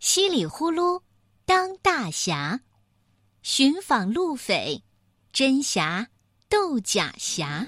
[0.00, 1.02] 稀里呼噜
[1.44, 2.60] 当大侠，
[3.42, 4.84] 寻访路匪，
[5.32, 6.08] 真侠
[6.48, 7.66] 斗假侠。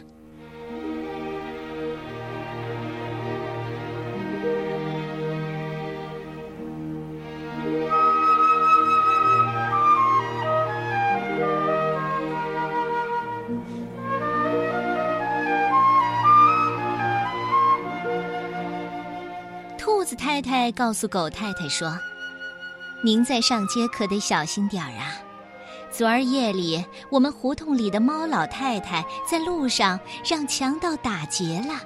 [19.77, 21.99] 兔子太太告诉狗太太说
[23.03, 25.17] ：“您在上街可得小心点儿啊！
[25.91, 31.81] 昨儿夜里，我们胡同里的猫老太太在路上让强盗打劫了。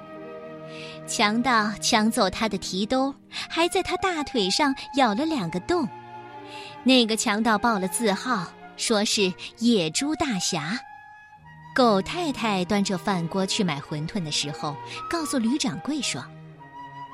[1.07, 5.87] 强盗抢走她的提兜，还在她大腿上咬了两个洞。
[6.83, 10.77] 那个强盗报了字号，说是野猪大侠。”
[11.73, 14.75] 狗太太端着饭锅去买馄饨的时候，
[15.09, 16.23] 告诉吕掌柜说。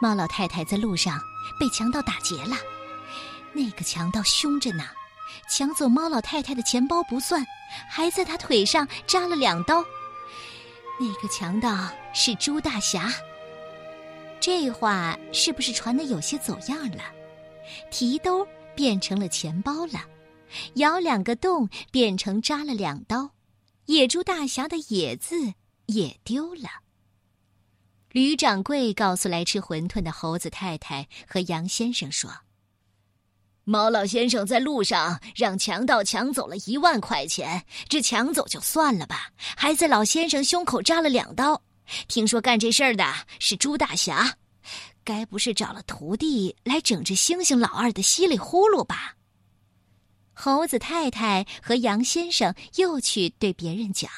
[0.02, 1.20] 猫老太太在路上
[1.60, 2.56] 被强盗打劫了，
[3.54, 4.86] 那个强盗凶着呢，
[5.50, 7.46] 抢走猫老太太的钱包不算，
[7.90, 9.84] 还在她腿上扎了两刀。
[11.00, 13.12] 那个强盗是猪大侠。
[14.40, 17.04] 这话是不是传的有些走样了？
[17.92, 20.06] 提兜变成了钱包了，
[20.76, 23.32] 咬两个洞变成扎了两刀，
[23.86, 25.54] 野猪大侠的“野”字
[25.86, 26.70] 也丢了。
[28.12, 32.30] 吕掌柜告诉来吃馄饨的猴子太太和杨先生说
[33.64, 41.62] ：“猫老先生在路上让强盗抢走了一万块钱，这抢走就算了吧，还在老先生胸口扎了两刀。
[42.08, 44.38] 听说干这事儿的是朱大侠，
[45.04, 49.16] 该不是找了徒弟来整治星星老二的稀里呼噜吧？”
[50.34, 54.10] 猴子太太和杨先生又去对别人讲，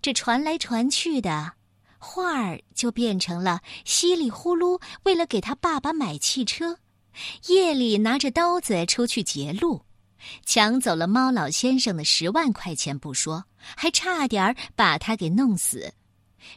[0.00, 1.54] 这传来传去的。
[1.98, 6.78] 话儿就变成了稀里呼噜，为了给他爸爸买汽车，
[7.46, 9.82] 夜里拿着刀子出去劫路，
[10.44, 13.44] 抢走了猫老先生的十万块钱不说，
[13.76, 15.92] 还差点把他给弄死。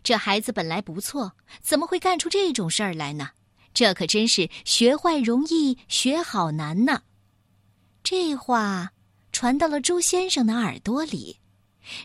[0.03, 3.29] 这孩子本来不错，怎么会干出这种事儿来呢？
[3.73, 7.03] 这可真是学坏容易，学好难呢。
[8.03, 8.91] 这话
[9.31, 11.39] 传到了朱先生的耳朵里。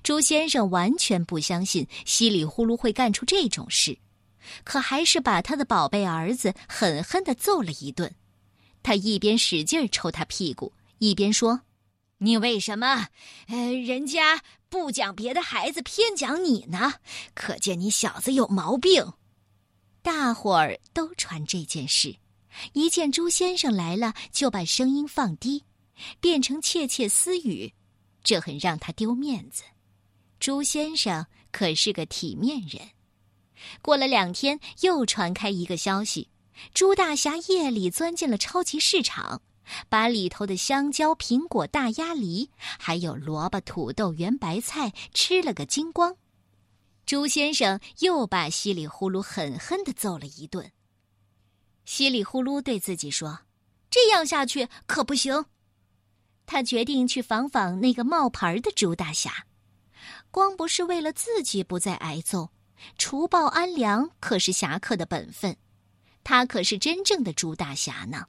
[0.03, 3.98] 朱先生完全不相信稀里呼噜会干出这种事，
[4.62, 8.14] 可还是把他的宝贝儿子狠狠地揍了一顿。
[8.84, 11.62] 他一边使劲抽他屁股，一边说
[12.19, 13.09] ：“你为什么，
[13.49, 16.94] 呃，人家不讲别的孩子，偏讲你呢？
[17.34, 19.15] 可见你小子有毛病。”
[20.03, 22.17] 大伙儿都传这件事，
[22.75, 25.65] 一见朱先生来了，就把声音放低，
[26.21, 27.73] 变成窃窃私语。
[28.23, 29.62] 这很让他丢面子。
[30.39, 32.91] 朱先生可是个体面人。
[33.81, 36.28] 过了两天，又传开一个消息：
[36.72, 39.42] 朱大侠夜里钻进了超级市场，
[39.88, 46.16] 把里头的香蕉、苹果、大鸭梨，还有萝卜、土豆、圆白菜吃了个精光。
[47.06, 50.72] 朱先生又把稀里呼噜狠狠的揍了一顿。
[51.84, 53.41] 稀里呼噜对自己说
[53.91, 55.44] ：“这样下去可不行。”
[56.47, 59.47] 他决定去访访那个冒牌的朱大侠，
[60.31, 62.50] 光不是为了自己不再挨揍，
[62.97, 65.56] 除暴安良可是侠客的本分。
[66.25, 68.27] 他可是真正的猪大侠呢。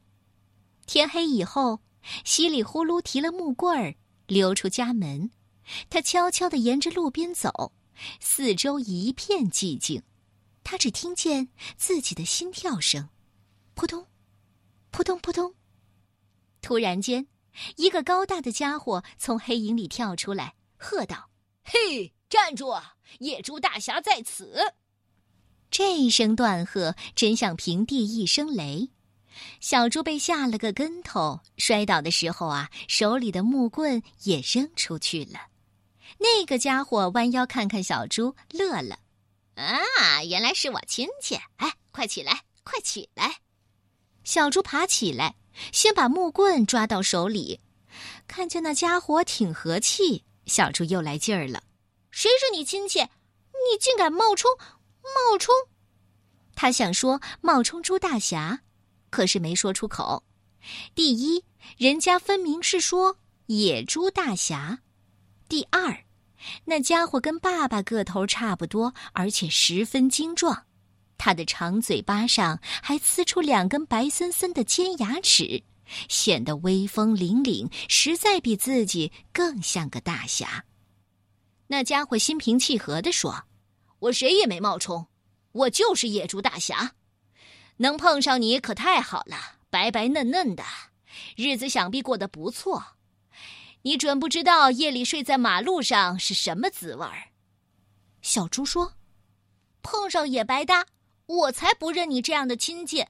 [0.85, 1.81] 天黑以后，
[2.23, 3.95] 稀里呼噜提了木棍儿，
[4.27, 5.31] 溜出家门。
[5.89, 7.73] 他悄悄地沿着路边走，
[8.19, 10.03] 四周一片寂静，
[10.63, 13.09] 他只听见自己的心跳声，
[13.73, 14.05] 扑通，
[14.91, 15.55] 扑通扑通。
[16.61, 17.25] 突然间。
[17.77, 21.29] 一个高大的家伙从黑影里跳出来，喝道
[21.63, 22.83] ：“嘿，站住！
[23.19, 24.59] 野猪大侠在此！”
[25.71, 28.89] 这一声断喝，真像平地一声雷。
[29.59, 35.47] 小猪被吓了个跟头，摔倒的时候啊，手里的木棍也扔出去了。
[36.17, 38.99] 那个家伙弯腰看看小猪，乐了
[39.55, 41.35] ：“啊，原来是我亲戚！
[41.57, 43.37] 哎，快起来，快起来！”
[44.23, 45.35] 小猪爬起来。
[45.71, 47.61] 先把木棍抓到手里，
[48.27, 51.63] 看见那家伙挺和气，小猪又来劲儿了。
[52.11, 52.99] 谁是你亲戚？
[52.99, 54.51] 你竟敢冒充
[55.13, 55.53] 冒充！
[56.55, 58.61] 他想说冒充猪大侠，
[59.09, 60.23] 可是没说出口。
[60.93, 61.43] 第一，
[61.77, 63.17] 人家分明是说
[63.47, 64.79] 野猪大侠；
[65.47, 66.03] 第二，
[66.65, 70.65] 那家伙跟爸爸个头差不多，而且十分精壮。
[71.17, 75.63] 他的长嘴巴上还呲出两根白森森的尖牙齿，
[76.09, 80.65] 显得威风凛凛，实在比自己更像个大侠。
[81.67, 83.45] 那家伙心平气和地说
[83.99, 85.07] ：“我谁也没冒充，
[85.51, 86.93] 我就是野猪大侠。
[87.77, 90.63] 能碰上你可太好了，白白嫩嫩的，
[91.35, 92.83] 日子想必过得不错。
[93.81, 97.29] 你准不知道夜里睡在马路上是什么滋味儿。”
[98.21, 98.93] 小猪说
[99.83, 100.85] ：“碰上也白搭，
[101.25, 103.05] 我才不认你这样的亲戚！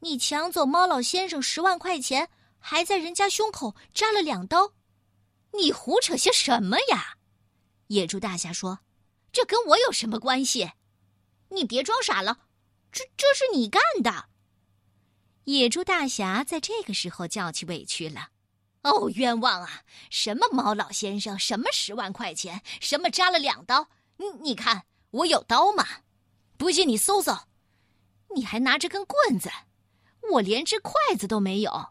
[0.00, 2.28] 你抢走猫老先生十万块钱，
[2.58, 4.72] 还在人家胸口扎了两刀，
[5.52, 7.16] 你胡扯些什么呀？”
[7.88, 8.78] 野猪大侠说
[9.32, 10.72] ：“这跟我有什么关系？
[11.50, 12.38] 你别装傻了，
[12.90, 14.28] 这这是你干的。”
[15.44, 18.28] 野猪大侠在这个时候叫起委屈了
[18.82, 19.82] ：“哦，冤枉啊！
[20.10, 23.88] 什么猫老先生，什么十万块钱，什么扎了两刀？
[24.18, 25.84] 你你看我有刀吗？
[26.56, 27.36] 不信你搜搜。
[28.36, 29.50] 你还拿着根棍子，
[30.32, 31.88] 我连只筷子都没有。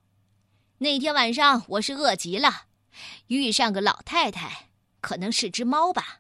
[0.78, 2.68] 那天晚上我是饿极了，
[3.28, 4.70] 遇上个老太太，
[5.02, 6.19] 可能是只猫吧，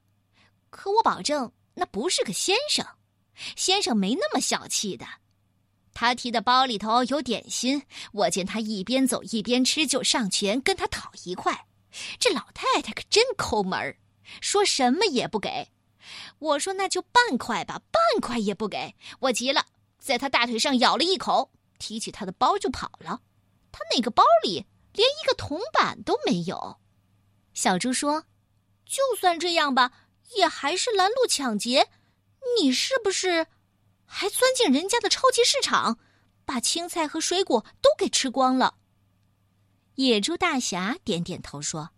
[0.79, 2.85] 可我保证那不是个先生，
[3.57, 5.05] 先生没那么小气的。”
[5.93, 7.83] 他提的包里头有点心，
[8.13, 11.67] 我见他一边走一边吃，就上前跟他讨一块。
[12.17, 13.97] 这老太太可真抠门儿，
[14.39, 15.67] 说什么也不给。
[16.37, 18.95] 我说那就半块吧，半块也不给。
[19.19, 19.65] 我急了，
[19.99, 23.19] 在他大腿上咬了一口，提起他的包就跑了。
[23.73, 26.77] 他那个包里连一个铜板都没有。
[27.53, 28.23] 小猪说
[28.87, 29.91] ：“就算这样吧，
[30.35, 31.89] 也还是拦路抢劫。
[32.57, 33.47] 你是不是？”
[34.11, 35.99] 还钻进人家的超级市场，
[36.43, 38.75] 把青菜和水果都给吃光了。
[39.95, 41.91] 野猪大侠点点头说：“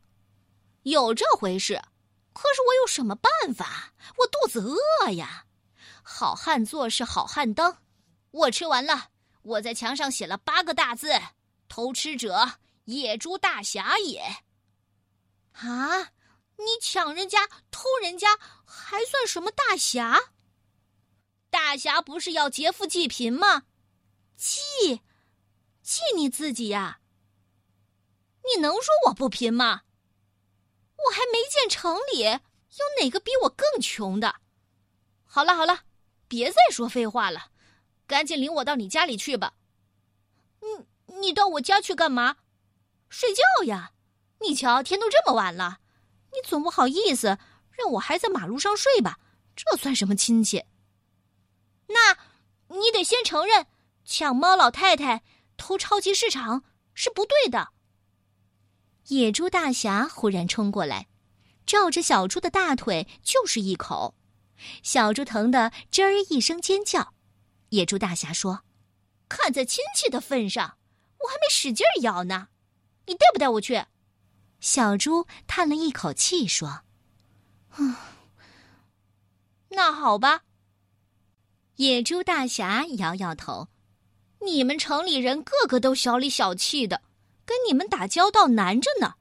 [0.83, 1.81] 有这回事，
[2.33, 3.93] 可是我有什么办法？
[4.17, 5.45] 我肚子饿呀！
[6.03, 7.77] 好汉做事好汉当，
[8.31, 9.11] 我吃完了，
[9.43, 11.13] 我在墙上写了八个大字：
[11.69, 12.53] 偷吃者，
[12.85, 14.21] 野猪大侠也。
[15.53, 16.09] 啊，
[16.65, 20.19] 你抢人家、偷人家，还算什么大侠？”
[21.49, 23.63] 大侠不是要劫富济贫吗？
[24.37, 25.01] 济，
[25.81, 26.99] 济你自己呀！
[28.45, 29.81] 你能说我不贫吗？
[30.95, 34.37] 我还没见城里有哪个比我更穷的。
[35.25, 35.81] 好了好了，
[36.27, 37.51] 别再说废话了，
[38.07, 39.55] 赶紧领我到你家里去吧。
[40.61, 42.37] 你你到我家去干嘛？
[43.09, 43.91] 睡觉呀！
[44.39, 45.80] 你瞧，天都这么晚了，
[46.33, 47.37] 你总不好意思
[47.71, 49.19] 让我还在马路上睡吧？
[49.55, 50.65] 这算什么亲戚？
[51.87, 52.17] 那，
[52.69, 53.67] 你得先承认，
[54.05, 55.23] 抢猫老太太、
[55.57, 56.63] 偷超级市场
[56.93, 57.69] 是不对的。
[59.07, 61.07] 野猪大侠忽然冲过来，
[61.65, 64.15] 照着小猪的大腿就是一口，
[64.83, 67.13] 小猪疼得吱儿一声尖叫。
[67.69, 68.63] 野猪大侠说
[69.27, 70.77] ：“看在亲戚的份上，
[71.19, 72.47] 我还没使劲咬呢，
[73.07, 73.83] 你带不带我去？”
[74.61, 76.83] 小猪叹了一口气说
[77.77, 77.95] ：“嗯，
[79.69, 80.43] 那好吧。”
[81.77, 83.67] 野猪大侠摇摇头
[84.45, 87.01] ：“你们城里人个个都小里小气的，
[87.43, 89.15] 跟你们打交道难着呢。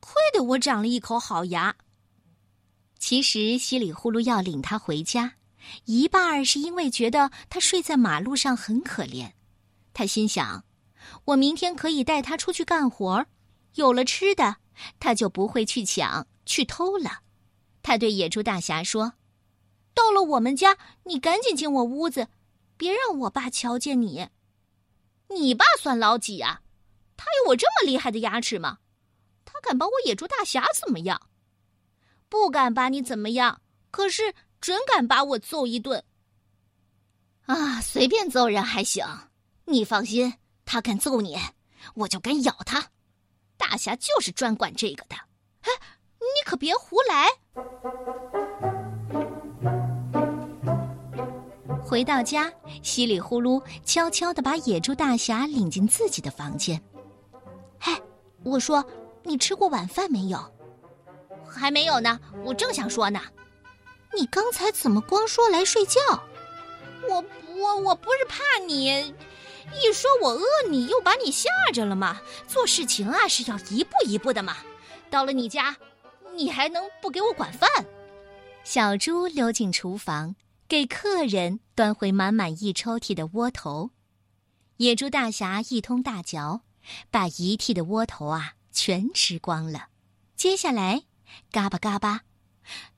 [0.00, 1.74] 亏得我长了一口好牙。”
[3.00, 5.36] 其实稀里呼噜要领他回家，
[5.86, 9.32] 一半儿是因为觉得他睡在马路上很可怜。
[9.94, 10.62] 他心想
[11.24, 13.24] ：“我明天可以带他出去干活，
[13.74, 14.56] 有了吃的，
[14.98, 17.20] 他就不会去抢去偷了。”
[17.82, 19.12] 他对野猪大侠说。
[19.94, 22.26] 到了我们家，你赶紧进我屋子，
[22.76, 24.28] 别让我爸瞧见你。
[25.28, 26.62] 你爸算老几呀？
[27.16, 28.78] 他有我这么厉害的牙齿吗？
[29.44, 31.28] 他敢把我野猪大侠怎么样？
[32.28, 33.60] 不敢把你怎么样，
[33.92, 36.02] 可是准敢把我揍一顿。
[37.46, 39.06] 啊，随便揍人还行，
[39.66, 41.38] 你放心，他敢揍你，
[41.94, 42.90] 我就敢咬他。
[43.70, 45.16] 大侠就是专管这个的。
[45.62, 45.72] 哎，
[46.20, 47.26] 你可别胡来。
[51.82, 52.52] 回到家，
[52.82, 56.78] 稀里呼噜悄悄的把野猪大侠领进自己的房间。
[57.80, 57.90] 嘿，
[58.44, 58.84] 我说，
[59.22, 60.38] 你吃过晚饭没有？
[61.48, 63.18] 还没有呢，我正想说呢。
[64.14, 66.00] 你刚才怎么光说来睡觉？
[67.08, 67.24] 我
[67.56, 69.14] 我我不是怕你，
[69.72, 72.20] 一说我饿你，又把你吓着了吗？
[72.46, 74.56] 做事情啊是要一步一步的嘛。
[75.10, 75.76] 到了你家，
[76.34, 77.68] 你还能不给我管饭？
[78.64, 80.36] 小猪溜进厨房。
[80.66, 83.90] 给客人端回满满一抽屉的窝头，
[84.78, 86.62] 野猪大侠一通大嚼，
[87.10, 89.88] 把一屉的窝头啊全吃光了。
[90.36, 91.04] 接下来，
[91.52, 92.22] 嘎巴嘎巴，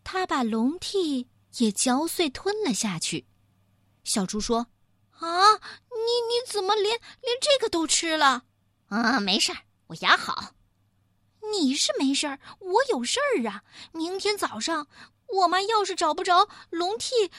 [0.05, 3.27] 他把笼屉也嚼碎吞了下去。
[4.05, 4.69] 小猪说
[5.19, 5.27] ：“啊，
[5.97, 8.45] 你你怎么连连这个都吃了？
[8.89, 10.53] 啊，没事儿，我牙好。
[11.53, 13.65] 你是没事儿，我有事儿啊。
[13.93, 14.89] 明天早上，
[15.29, 17.31] 我妈要是找不着笼屉。”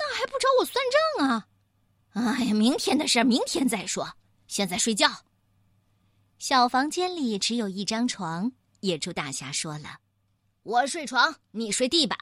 [0.00, 0.82] 那还不找我算
[1.18, 1.46] 账啊！
[2.12, 4.14] 哎呀，明天的事儿明天再说，
[4.46, 5.10] 现在睡觉。
[6.38, 8.50] 小房间里只有一张床，
[8.80, 9.98] 野猪大侠说了
[10.64, 12.18] ：“我睡床，你睡地板。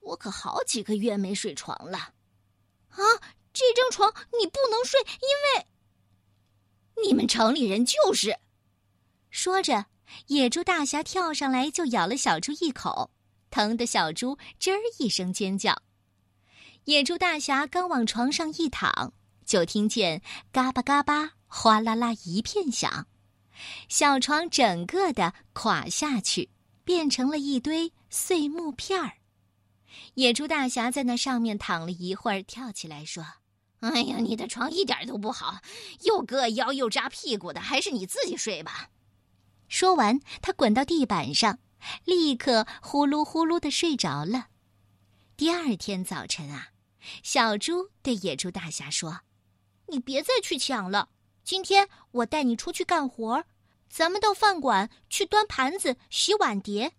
[0.00, 2.12] 我可好几个月没睡床了。”
[2.92, 3.00] 啊，
[3.52, 5.28] 这张床你不能睡，因
[5.62, 8.38] 为你们城里人就是。
[9.30, 9.86] 说着，
[10.26, 13.10] 野猪大侠跳上来就咬了小猪一口，
[13.50, 15.82] 疼得小猪吱儿一声尖叫。
[16.84, 19.12] 野猪大侠刚往床上一躺，
[19.46, 23.06] 就听见嘎巴嘎巴、哗啦啦一片响。
[23.88, 26.50] 小床整个的垮下去，
[26.84, 29.12] 变成了一堆碎木片儿。
[30.14, 33.24] 野猪大侠在那上面躺了一会儿，跳起来说
[33.82, 35.60] ：“哎呀，你的床一点都不好，
[36.02, 38.90] 又硌腰又扎屁股的，还是你自己睡吧。”
[39.68, 41.58] 说完，他滚到地板上，
[42.04, 44.48] 立刻呼噜呼噜的睡着了。
[45.36, 46.68] 第二天早晨啊，
[47.22, 49.20] 小猪对野猪大侠说
[49.88, 51.08] ：“你别再去抢了。”
[51.42, 53.44] 今天我带你出去干活，
[53.90, 56.92] 咱们到饭馆去端盘子、洗碗碟。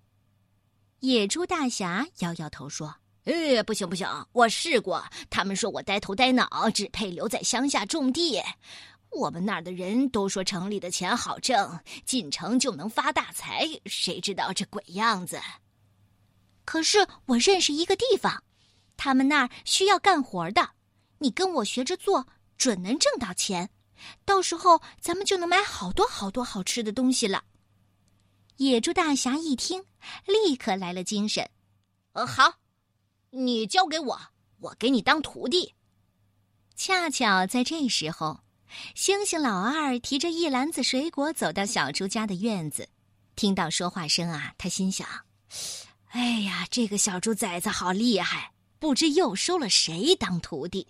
[0.99, 8.41] 野猪大侠摇摇头说：“呃，不行不行，我试过，他们说我呆头呆脑，只配留在乡下种地。
[9.11, 15.39] 我们那儿的人都说城里的钱好挣，进城就能发大财，谁知道这鬼样子？
[16.65, 18.43] 可是我认识一个地方，
[18.97, 20.71] 他们那儿需要干活的，
[21.19, 22.27] 你跟我学着做，
[22.57, 23.69] 准能挣到钱。”
[24.25, 27.45] 到时候咱们就能买好多好多好吃的东西了。
[28.57, 29.85] 野猪大侠一听，
[30.25, 31.49] 立刻来了精神。
[32.11, 32.53] 呃，好，
[33.35, 34.21] 你交给我，
[34.59, 35.73] 我给你当徒弟。
[36.75, 38.41] 恰巧在这时候，
[38.93, 42.87] 星星老二提着一篮子水果走到小猪家的院子，
[43.35, 45.07] 听到说话声啊，他心想
[46.13, 50.85] ：“哎呀，这个小猪崽子好厉害，不知又收了谁当徒弟。”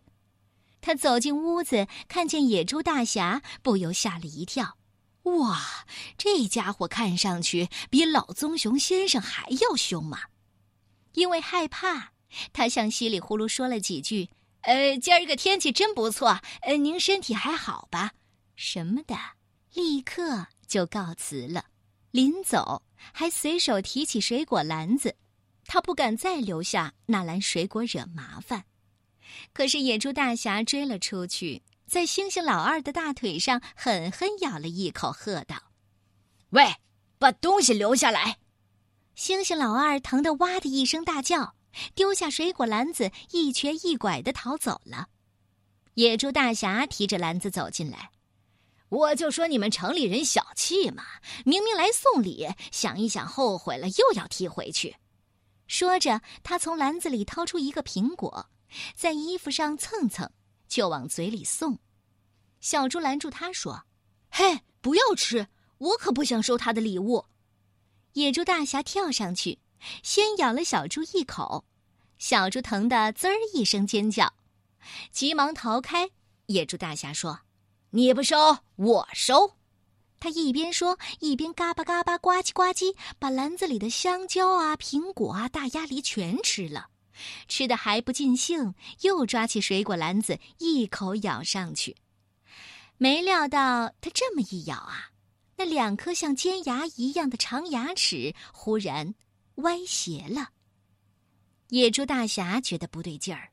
[0.82, 4.78] 他走进屋子，看见野猪大侠，不由吓了一跳。
[5.24, 5.86] 哇，
[6.18, 10.24] 这家伙看上去比老棕熊先生还要凶嘛！
[11.14, 12.12] 因为害怕，
[12.52, 14.30] 他向稀里呼噜说了几句
[14.62, 18.12] ：“呃，今儿个天气真不错，呃，您身体还好吧？”
[18.56, 19.16] 什么的，
[19.74, 21.66] 立刻就告辞了。
[22.12, 25.16] 临走，还随手提起水果篮子，
[25.66, 28.66] 他不敢再留下那篮水果惹麻烦。
[29.52, 35.56] 可是野猪大侠追了出去，在猩猩老二的大腿上狠狠咬了一口，喝道
[36.52, 36.76] ：“喂，
[37.18, 38.38] 把东西留下来！”
[39.18, 41.56] 猩猩老二疼得哇的一声大叫，
[41.96, 45.10] 丢下水果篮子，一瘸一拐的逃走了。
[45.96, 48.12] 野猪大侠提着篮子走进来
[48.90, 51.04] ：“我就说你们城里人小气嘛，
[51.46, 54.96] 明明来送礼，想一想后悔了，又要提回去。”
[55.68, 58.50] 说着，他从篮子里掏出一个苹果。
[58.96, 60.32] 在衣服上蹭蹭，
[60.68, 61.78] 就往嘴里送。
[62.60, 63.86] 小猪拦住他说
[64.32, 67.26] ：“嘿，不要吃，我可不想收他的礼物。”
[68.14, 69.60] 野猪大侠跳上去，
[70.02, 71.66] 先咬了小猪一口，
[72.18, 74.34] 小猪疼得滋儿一声尖叫，
[75.12, 76.10] 急忙逃开。
[76.48, 77.40] 野猪大侠说
[77.92, 79.54] ：“你不收，我收。”
[80.20, 86.88] 他一边说，一边嘎巴嘎巴呱唧呱唧，把篮子里的香蕉啊、苹果啊、大鸭梨全吃了。
[87.48, 91.98] 吃的还不尽兴，又抓起水果篮子一口咬上去。
[92.98, 95.12] 没料到他这么一咬啊，
[95.58, 99.14] 那两颗像尖牙一样的长牙齿忽然
[99.56, 100.50] 歪斜了。
[101.70, 103.52] 野猪大侠觉得不对劲儿，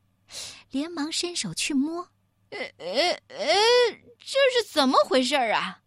[0.69, 2.07] 连忙伸手去摸。
[2.49, 2.85] 呃呃
[3.27, 3.45] 呃，
[4.19, 5.81] 这是怎么回事啊？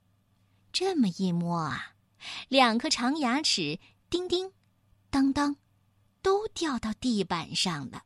[0.73, 1.95] 这么一摸啊，
[2.49, 3.79] 两颗长牙齿
[4.09, 4.53] 叮叮
[5.11, 5.57] 当当。
[6.23, 8.05] 都掉到地板上了，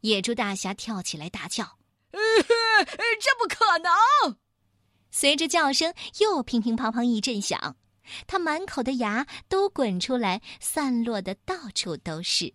[0.00, 1.78] 野猪大侠跳起来大叫
[2.10, 4.38] ：“这不可能！”
[5.12, 7.76] 随着叫声又乒乒乓乓一阵响，
[8.26, 12.52] 他满口的牙都滚出来，散落的到处都是。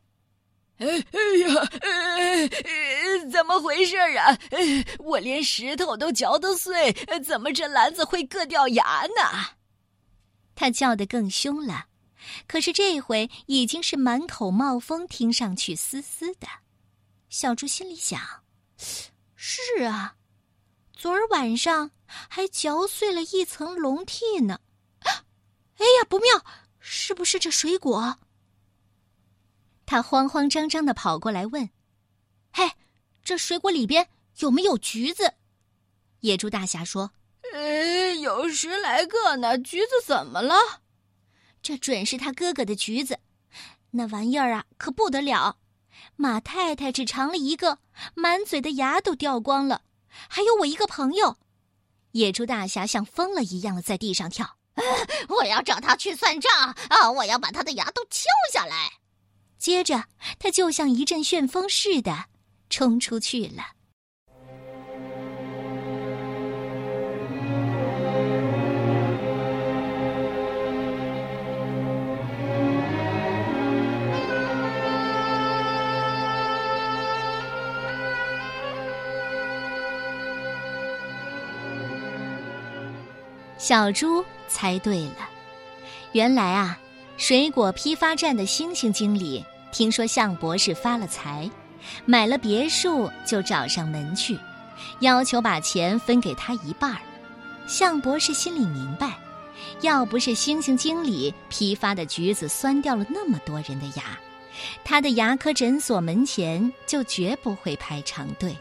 [0.78, 1.70] 哎呀，
[3.32, 4.38] 怎么回事啊？
[5.00, 6.92] 我连石头都嚼得碎，
[7.24, 9.56] 怎么这篮子会硌掉牙呢？
[10.56, 11.86] 他叫得更凶了。
[12.48, 16.48] 可是这回已经是满口冒风，听上去嘶嘶的。
[17.30, 18.20] 小猪心里想
[19.36, 20.16] ：“是啊，
[20.96, 24.60] 昨儿晚上还嚼碎了一层笼屉呢。”
[25.78, 26.44] 哎呀，不妙！
[26.80, 28.20] 是不是这水果？
[29.86, 31.70] 他慌慌张张的跑过来问
[32.52, 32.72] ：“嘿，
[33.24, 35.34] 这水果里边有没有橘子？”
[36.22, 37.12] 野猪大侠说
[37.54, 39.58] ：“呃，有十来个呢。
[39.58, 40.56] 橘子怎么了？”
[41.62, 43.20] 这准是他哥哥的橘子，
[43.92, 45.58] 那玩意儿啊可不得了。
[46.16, 47.80] 马太太只尝了一个，
[48.16, 49.84] 满嘴的牙都掉光了。
[50.08, 51.38] 还有我一个朋友，
[52.12, 54.58] 野猪大侠像疯了一样的在地上跳。
[55.30, 56.52] 我要找他去算账
[56.90, 57.12] 啊！
[57.12, 58.94] 我要把他的牙都敲下来。
[59.58, 60.06] 接着，
[60.40, 62.26] 他就像一阵旋风似的
[62.70, 63.74] 冲出去了。
[83.64, 85.30] 小猪猜对了，
[86.12, 86.78] 原来啊，
[87.16, 89.42] 水果批发站的星星经理
[89.72, 91.50] 听说向博士发了财，
[92.04, 94.38] 买了别墅，就找上门去，
[95.00, 97.00] 要求把钱分给他一半儿。
[97.66, 99.18] 向博士心里明白，
[99.80, 104.20] 要不是星星经理批发的橘子酸掉了那么多人的牙，
[104.84, 108.54] 他的牙科诊所门前就绝不会排长队。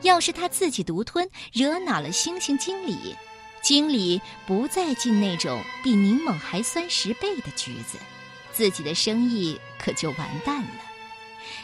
[0.00, 3.14] 要是他自己独吞，惹恼了星星经理。
[3.62, 7.96] 经理不再进那种比柠檬还酸十倍的橘子，
[8.52, 10.68] 自己的生意可就完蛋了。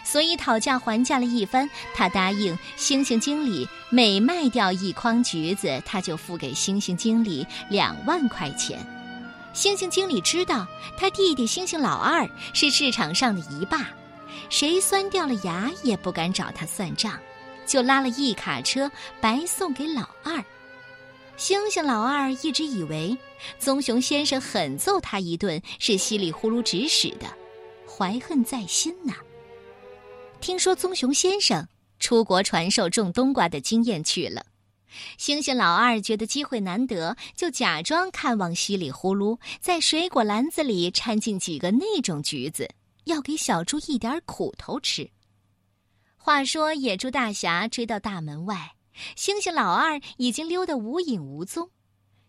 [0.05, 8.79] 所以讨价还价了一番，他答应星星经理每卖掉一筐橘子，他就付给星星经理两万块钱。
[9.53, 13.89] 星星经理知道他弟弟星星老二是市场上的一霸，
[14.51, 17.19] 谁酸掉了牙也不敢找他算账，
[17.67, 18.91] 就拉了一卡车
[19.21, 20.43] 白送给老二。
[21.39, 23.17] 猩猩老二一直以为
[23.61, 27.27] 棕熊先生狠揍他一顿是稀里呼噜指使的，
[27.87, 29.15] 怀恨在心呐。
[30.41, 31.65] 听说棕熊先生
[32.01, 34.45] 出国传授种冬瓜的经验去了，
[35.17, 42.69] 猩猩老二觉得机会难得，就假装看望稀里呼噜，在水果篮子里掺进几个那种橘子，
[43.05, 45.09] 要给小猪一点苦头吃。
[46.17, 48.73] 话说野猪大侠追到大门外。
[49.17, 51.71] 星星老二已经溜得无影无踪，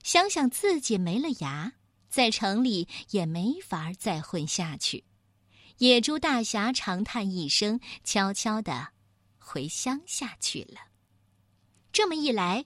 [0.03, 1.73] 想想自己没了牙，
[2.09, 5.03] 在城里也没法再混下去。
[5.77, 8.89] 野猪大侠长叹一声，悄悄地
[9.37, 10.79] 回乡下去了。
[11.91, 12.65] 这么一来，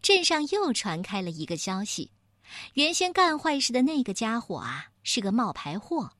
[0.00, 2.10] 镇上又传开了一个消息：
[2.74, 6.12] 原先干坏事的那个家伙啊，是个冒牌货。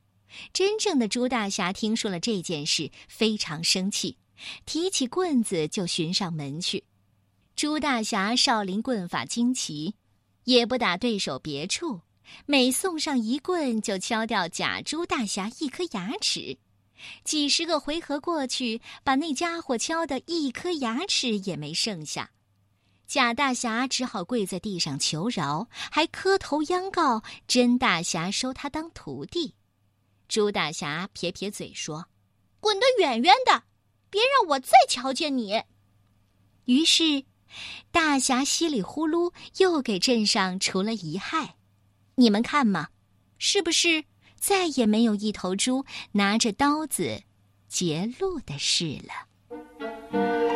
[0.53, 4.17] 真正的猪大侠听说了这件事，非常生气，
[4.65, 6.83] 提起棍子就寻上门去。
[7.55, 9.95] 朱大侠少林棍法精奇，
[10.43, 12.01] 也不打对手别处，
[12.45, 16.57] 每送上一棍就敲掉假朱大侠一颗牙齿。
[17.23, 22.29] 几十个回合过去，把那家伙敲得一颗牙齿也没剩下。
[23.07, 29.55] 假大侠只好跪在地上求饶，还磕头央告真大侠收他当徒弟。
[30.27, 32.05] 朱大侠撇撇嘴说
[32.59, 33.63] ：“滚得远远的，
[34.09, 35.63] 别让我再瞧见你。”
[36.65, 37.23] 于是。
[37.91, 41.55] 大侠稀里呼噜又给镇上除了遗害，
[42.15, 42.89] 你们看嘛，
[43.37, 44.05] 是不是
[44.39, 47.23] 再也没有一头猪拿着刀子
[47.67, 50.54] 截路的事了？